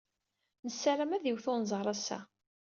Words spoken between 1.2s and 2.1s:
iwet unẓar